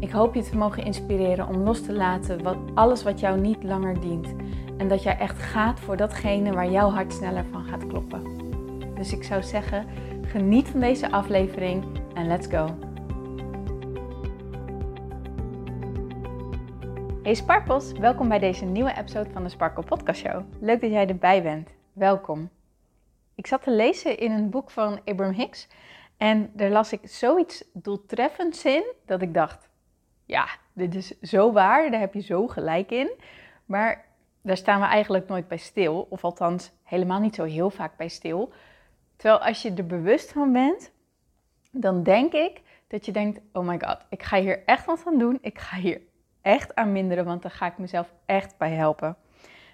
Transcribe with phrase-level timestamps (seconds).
[0.00, 3.62] Ik hoop je te mogen inspireren om los te laten wat, alles wat jou niet
[3.62, 4.34] langer dient.
[4.76, 8.22] En dat jij echt gaat voor datgene waar jouw hart sneller van gaat kloppen.
[8.94, 9.86] Dus ik zou zeggen,
[10.22, 12.78] geniet van deze aflevering en let's go.
[17.22, 20.42] Hey Sparkles, welkom bij deze nieuwe episode van de Sparkle Podcast Show.
[20.60, 21.68] Leuk dat jij erbij bent.
[21.92, 22.50] Welkom.
[23.34, 25.68] Ik zat te lezen in een boek van Abraham Hicks
[26.16, 29.67] en daar las ik zoiets doeltreffends in dat ik dacht:
[30.28, 33.10] ja, dit is zo waar, daar heb je zo gelijk in.
[33.64, 34.04] Maar
[34.42, 38.08] daar staan we eigenlijk nooit bij stil, of althans helemaal niet zo heel vaak bij
[38.08, 38.52] stil.
[39.16, 40.92] Terwijl als je er bewust van bent,
[41.70, 45.18] dan denk ik dat je denkt: oh my god, ik ga hier echt wat aan
[45.18, 45.38] doen.
[45.40, 46.00] Ik ga hier
[46.42, 49.16] echt aan minderen, want daar ga ik mezelf echt bij helpen.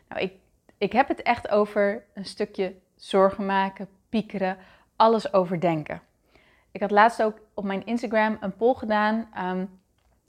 [0.08, 0.32] Nou, ik,
[0.78, 4.56] ik heb het echt over een stukje zorgen maken, piekeren,
[4.96, 6.00] alles overdenken.
[6.70, 9.28] Ik had laatst ook op mijn Instagram een poll gedaan.
[9.38, 9.82] Um,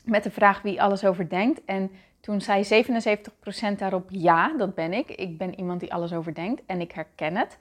[0.05, 1.65] met de vraag wie alles overdenkt.
[1.65, 2.85] En toen zei
[3.73, 5.09] 77% daarop ja, dat ben ik.
[5.09, 7.57] Ik ben iemand die alles overdenkt en ik herken het.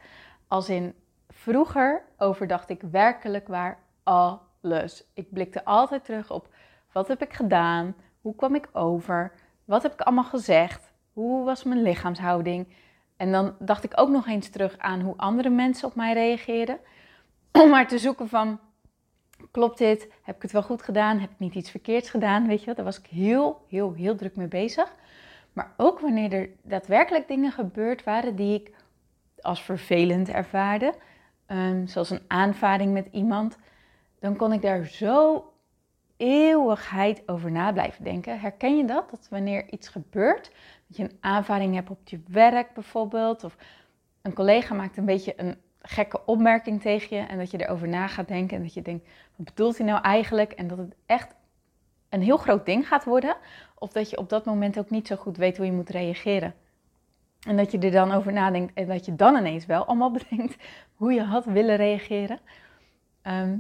[0.48, 0.94] Als in
[1.28, 5.04] vroeger overdacht ik werkelijk waar alles.
[5.14, 6.48] Ik blikte altijd terug op
[6.94, 9.32] wat heb ik gedaan, hoe kwam ik over,
[9.64, 12.66] wat heb ik allemaal gezegd, hoe was mijn lichaamshouding.
[13.16, 16.78] En dan dacht ik ook nog eens terug aan hoe andere mensen op mij reageerden.
[17.62, 18.60] Om maar te zoeken van
[19.50, 20.08] klopt dit?
[20.22, 21.18] Heb ik het wel goed gedaan?
[21.18, 22.46] Heb ik niet iets verkeerds gedaan?
[22.46, 24.94] Weet je, daar was ik heel, heel, heel druk mee bezig.
[25.52, 28.74] Maar ook wanneer er daadwerkelijk dingen gebeurd waren die ik
[29.40, 30.94] als vervelend ervaarde,
[31.46, 33.58] um, zoals een aanvaring met iemand,
[34.18, 35.44] dan kon ik daar zo
[36.16, 38.40] eeuwigheid over na blijven denken.
[38.40, 39.10] Herken je dat?
[39.10, 40.50] Dat wanneer iets gebeurt,
[40.86, 43.56] dat je een aanvaring hebt op je werk bijvoorbeeld, of
[44.22, 48.06] een collega maakt een beetje een gekke opmerking tegen je en dat je erover na
[48.06, 50.52] gaat denken en dat je denkt, wat bedoelt hij nou eigenlijk?
[50.52, 51.34] En dat het echt
[52.08, 53.36] een heel groot ding gaat worden,
[53.74, 56.54] of dat je op dat moment ook niet zo goed weet hoe je moet reageren.
[57.46, 60.56] En dat je er dan over nadenkt en dat je dan ineens wel allemaal bedenkt
[60.94, 62.40] hoe je had willen reageren.
[63.22, 63.56] Ehm,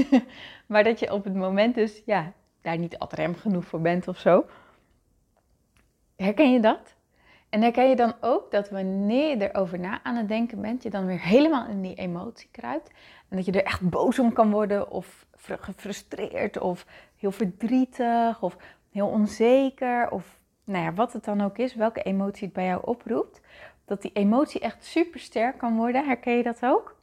[0.66, 4.08] maar dat je op het moment dus ja, daar niet ad rem genoeg voor bent
[4.08, 4.46] of zo.
[6.16, 6.95] Herken je dat?
[7.56, 10.90] En herken je dan ook dat wanneer je erover na aan het denken bent, je
[10.90, 12.90] dan weer helemaal in die emotie kruipt.
[13.28, 16.86] En dat je er echt boos om kan worden, of gefrustreerd, of
[17.16, 18.56] heel verdrietig, of
[18.92, 22.82] heel onzeker, of nou ja, wat het dan ook is, welke emotie het bij jou
[22.84, 23.40] oproept.
[23.84, 26.06] Dat die emotie echt super sterk kan worden.
[26.06, 26.96] Herken je dat ook?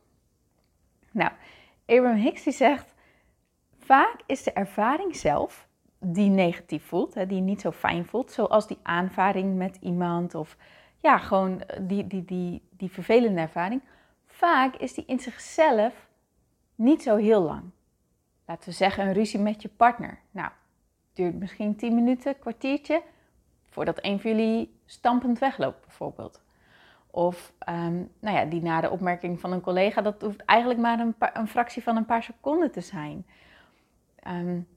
[1.12, 1.31] Nou,
[1.85, 2.94] Abraham Hicks die zegt,
[3.80, 5.68] vaak is de ervaring zelf
[6.03, 10.58] die negatief voelt, hè, die niet zo fijn voelt, zoals die aanvaring met iemand of
[11.00, 13.81] ja, gewoon eh, die, die, die, die vervelende ervaring,
[14.25, 16.08] vaak is die in zichzelf
[16.75, 17.64] niet zo heel lang.
[18.46, 20.19] Laten we zeggen een ruzie met je partner.
[20.31, 20.50] Nou,
[21.14, 23.02] duurt misschien 10 minuten, kwartiertje,
[23.70, 26.41] voordat een van jullie stampend wegloopt bijvoorbeeld.
[27.12, 31.16] Of um, nou ja, die nare opmerking van een collega, dat hoeft eigenlijk maar een,
[31.34, 33.25] een fractie van een paar seconden te zijn.
[34.28, 34.68] Um,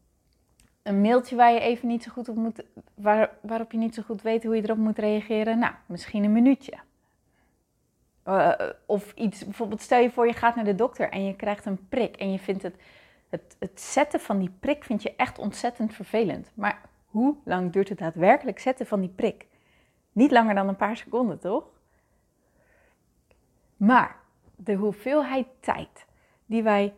[0.87, 2.63] een mailtje waar je even niet zo goed op moet,
[2.95, 5.59] waar, waarop je niet zo goed weet hoe je erop moet reageren.
[5.59, 6.73] Nou, misschien een minuutje.
[8.29, 8.53] Uh,
[8.87, 11.89] of iets, bijvoorbeeld stel je voor je gaat naar de dokter en je krijgt een
[11.89, 12.75] prik en je vindt het,
[13.29, 16.51] het, het zetten van die prik vind je echt ontzettend vervelend.
[16.55, 19.47] Maar hoe lang duurt het daadwerkelijk zetten van die prik?
[20.13, 21.65] Niet langer dan een paar seconden, toch?
[23.77, 24.17] Maar
[24.57, 26.07] de hoeveelheid tijd
[26.47, 26.95] die wij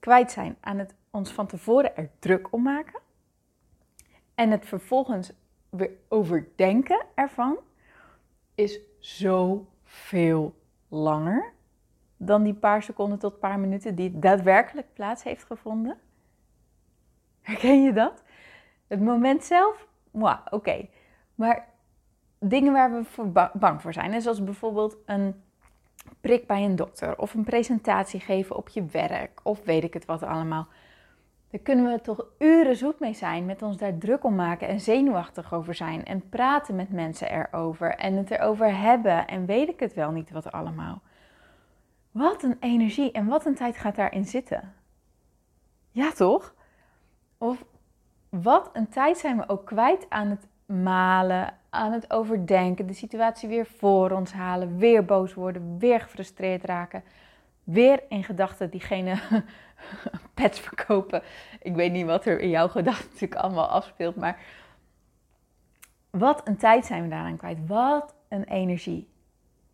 [0.00, 3.00] kwijt zijn aan het ons van tevoren er druk om maken,
[4.38, 5.32] en het vervolgens
[5.70, 7.58] weer overdenken ervan
[8.54, 10.54] is zo veel
[10.88, 11.52] langer
[12.16, 15.98] dan die paar seconden tot paar minuten die daadwerkelijk plaats heeft gevonden.
[17.40, 18.22] Herken je dat?
[18.86, 19.86] Het moment zelf,
[20.50, 20.88] oké.
[21.34, 21.68] Maar
[22.38, 25.42] dingen waar we bang voor zijn, zoals bijvoorbeeld een
[26.20, 30.04] prik bij een dokter of een presentatie geven op je werk of weet ik het
[30.04, 30.68] wat allemaal.
[31.50, 34.80] Daar kunnen we toch uren zoet mee zijn, met ons daar druk om maken en
[34.80, 39.80] zenuwachtig over zijn en praten met mensen erover en het erover hebben en weet ik
[39.80, 41.02] het wel niet wat allemaal.
[42.10, 44.74] Wat een energie en wat een tijd gaat daarin zitten.
[45.90, 46.54] Ja, toch?
[47.38, 47.64] Of
[48.28, 53.48] wat een tijd zijn we ook kwijt aan het malen, aan het overdenken, de situatie
[53.48, 57.02] weer voor ons halen, weer boos worden, weer gefrustreerd raken,
[57.70, 59.18] weer in gedachten diegene
[60.34, 61.22] pets verkopen.
[61.60, 64.40] Ik weet niet wat er in jouw gedachten natuurlijk allemaal afspeelt, maar
[66.10, 67.66] wat een tijd zijn we daaraan kwijt.
[67.66, 69.08] Wat een energie.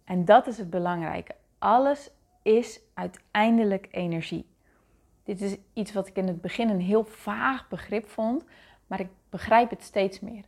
[0.05, 1.35] En dat is het belangrijke.
[1.58, 2.11] Alles
[2.43, 4.46] is uiteindelijk energie.
[5.23, 8.44] Dit is iets wat ik in het begin een heel vaag begrip vond,
[8.87, 10.44] maar ik begrijp het steeds meer.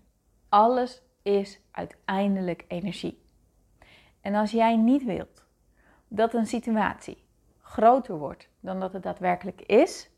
[0.49, 3.23] Alles is uiteindelijk energie.
[4.21, 5.45] En als jij niet wilt
[6.09, 7.25] dat een situatie
[7.67, 10.11] groter wordt dan dat het daadwerkelijk is,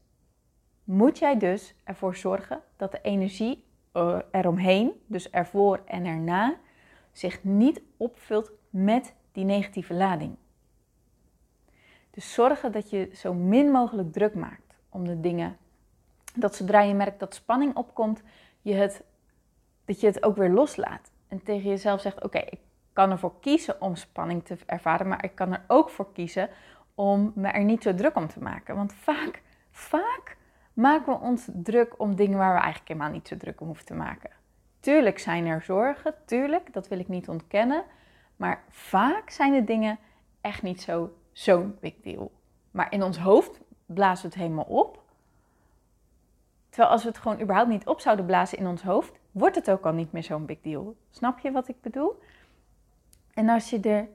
[0.85, 6.57] moet jij dus ervoor zorgen dat de energie eh, eromheen, dus ervoor en erna,
[7.13, 10.37] zich niet opvult met die negatieve lading.
[12.11, 15.57] Dus zorgen dat je zo min mogelijk druk maakt om de dingen.
[16.35, 18.23] Dat zodra je merkt dat spanning opkomt,
[18.63, 19.05] je het,
[19.85, 21.11] dat je het ook weer loslaat.
[21.29, 22.61] En tegen jezelf zegt: Oké, ik
[22.93, 26.49] kan ervoor kiezen om spanning te ervaren, maar ik kan er ook voor kiezen
[26.99, 28.77] om me er niet zo druk om te maken.
[28.77, 30.37] Want vaak, vaak
[30.73, 33.87] maken we ons druk om dingen waar we eigenlijk helemaal niet zo druk om hoeven
[33.87, 34.31] te maken.
[34.81, 37.85] Tuurlijk zijn er zorgen, tuurlijk, dat wil ik niet ontkennen.
[38.37, 39.99] Maar vaak zijn de dingen
[40.41, 42.33] echt niet zo zo'n big deal.
[42.71, 45.03] Maar in ons hoofd blazen we het helemaal op.
[46.69, 49.71] Terwijl als we het gewoon überhaupt niet op zouden blazen in ons hoofd, wordt het
[49.71, 50.97] ook al niet meer zo'n big deal.
[51.11, 52.23] Snap je wat ik bedoel?
[53.35, 54.09] En als je er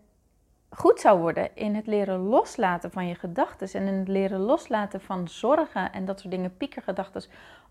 [0.76, 5.02] goed zou worden in het leren loslaten van je gedachten en in het leren loslaten
[5.02, 7.24] van zorgen en dat soort dingen, piekergedachten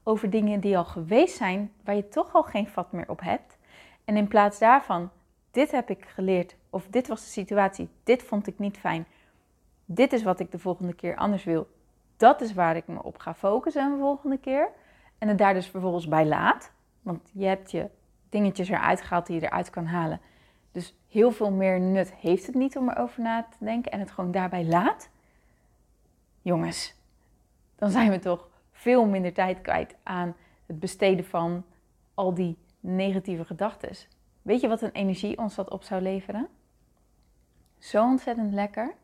[0.02, 3.58] over dingen die al geweest zijn, waar je toch al geen vat meer op hebt.
[4.04, 5.10] En in plaats daarvan,
[5.50, 9.06] dit heb ik geleerd, of dit was de situatie, dit vond ik niet fijn,
[9.84, 11.68] dit is wat ik de volgende keer anders wil,
[12.16, 14.68] dat is waar ik me op ga focussen de volgende keer.
[15.18, 16.72] En het daar dus vervolgens bij laat,
[17.02, 17.88] want je hebt je
[18.28, 20.20] dingetjes eruit gehaald die je eruit kan halen.
[20.72, 24.10] Dus heel veel meer nut heeft het niet om erover na te denken en het
[24.10, 25.10] gewoon daarbij laat.
[26.42, 26.94] Jongens,
[27.76, 30.36] dan zijn we toch veel minder tijd kwijt aan
[30.66, 31.64] het besteden van
[32.14, 33.96] al die negatieve gedachten.
[34.42, 36.48] Weet je wat een energie ons dat op zou leveren?
[37.78, 38.94] Zo ontzettend lekker.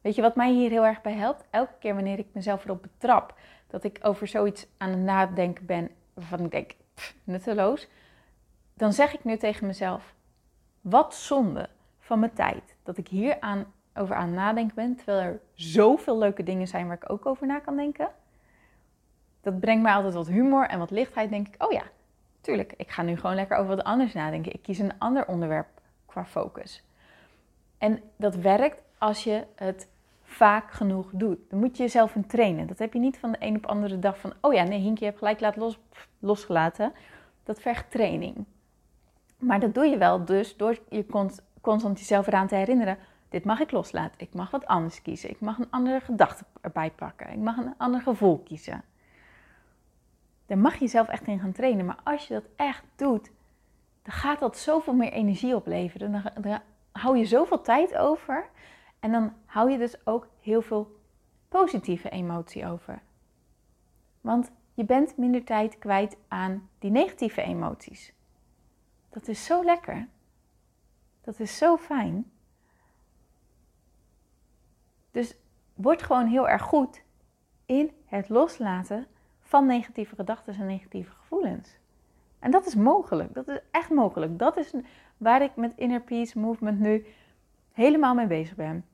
[0.00, 1.44] Weet je wat mij hier heel erg bij helpt?
[1.50, 5.90] Elke keer wanneer ik mezelf erop betrap dat ik over zoiets aan het nadenken ben
[6.14, 7.88] waarvan ik denk, pff, nutteloos,
[8.74, 10.14] dan zeg ik nu tegen mezelf:
[10.84, 15.40] wat zonde van mijn tijd dat ik hier aan, over aan nadenken ben, terwijl er
[15.54, 18.08] zoveel leuke dingen zijn waar ik ook over na kan denken.
[19.40, 21.30] Dat brengt mij altijd wat humor en wat lichtheid.
[21.30, 21.82] Denk ik, oh ja,
[22.40, 24.52] tuurlijk, ik ga nu gewoon lekker over wat anders nadenken.
[24.52, 25.68] Ik kies een ander onderwerp
[26.06, 26.84] qua focus.
[27.78, 29.88] En dat werkt als je het
[30.22, 31.38] vaak genoeg doet.
[31.50, 32.66] Dan moet je jezelf in trainen.
[32.66, 35.04] Dat heb je niet van de een op andere dag van, oh ja, nee, Hinkje,
[35.04, 35.78] je hebt gelijk laat los,
[36.18, 36.92] losgelaten.
[37.42, 38.44] Dat vergt training.
[39.46, 41.06] Maar dat doe je wel dus door je
[41.60, 42.98] constant jezelf eraan te herinneren.
[43.28, 44.20] Dit mag ik loslaten.
[44.20, 45.30] Ik mag wat anders kiezen.
[45.30, 47.30] Ik mag een andere gedachte erbij pakken.
[47.30, 48.82] Ik mag een ander gevoel kiezen.
[50.46, 51.86] Daar mag je jezelf echt in gaan trainen.
[51.86, 53.30] Maar als je dat echt doet,
[54.02, 56.12] dan gaat dat zoveel meer energie opleveren.
[56.12, 56.60] Dan, dan
[56.92, 58.48] hou je zoveel tijd over.
[59.00, 61.00] En dan hou je dus ook heel veel
[61.48, 63.02] positieve emotie over.
[64.20, 68.12] Want je bent minder tijd kwijt aan die negatieve emoties.
[69.14, 70.08] Dat is zo lekker.
[71.20, 72.30] Dat is zo fijn.
[75.10, 75.36] Dus
[75.74, 77.02] word gewoon heel erg goed
[77.66, 79.06] in het loslaten
[79.40, 81.76] van negatieve gedachten en negatieve gevoelens.
[82.38, 83.34] En dat is mogelijk.
[83.34, 84.38] Dat is echt mogelijk.
[84.38, 84.72] Dat is
[85.16, 87.06] waar ik met Inner Peace Movement nu
[87.72, 88.84] helemaal mee bezig ben.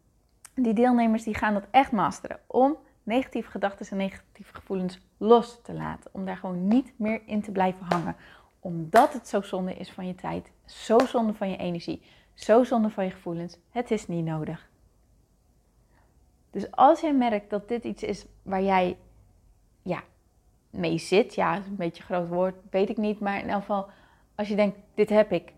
[0.55, 2.41] Die deelnemers die gaan dat echt masteren.
[2.47, 6.11] Om negatieve gedachten en negatieve gevoelens los te laten.
[6.15, 8.17] Om daar gewoon niet meer in te blijven hangen
[8.61, 12.03] omdat het zo zonde is van je tijd, zo zonde van je energie,
[12.35, 13.59] zo zonde van je gevoelens.
[13.71, 14.69] Het is niet nodig.
[16.51, 18.97] Dus als jij merkt dat dit iets is waar jij
[19.83, 20.03] ja,
[20.71, 23.87] mee zit, ja, een beetje een groot woord, weet ik niet, maar in elk geval,
[24.35, 25.53] als je denkt, dit heb ik,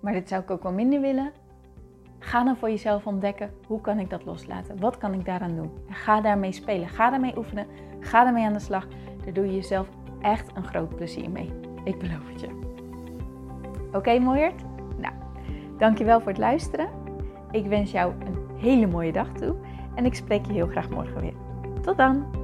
[0.00, 1.32] maar dit zou ik ook wel minder willen,
[2.18, 4.80] ga dan voor jezelf ontdekken, hoe kan ik dat loslaten?
[4.80, 5.70] Wat kan ik daaraan doen?
[5.88, 7.66] En ga daarmee spelen, ga daarmee oefenen,
[8.00, 8.86] ga daarmee aan de slag.
[9.24, 9.88] Daar doe je jezelf
[10.20, 11.73] echt een groot plezier mee.
[11.84, 12.48] Ik beloof het je.
[13.86, 14.18] Oké, okay?
[14.96, 15.14] Nou,
[15.78, 16.88] dankjewel voor het luisteren.
[17.50, 19.54] Ik wens jou een hele mooie dag toe.
[19.94, 21.34] En ik spreek je heel graag morgen weer.
[21.82, 22.43] Tot dan!